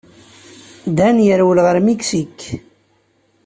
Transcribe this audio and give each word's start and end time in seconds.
Dan 0.97 1.17
yerwel 1.27 1.59
ɣer 1.65 1.77
Miksik. 1.85 2.37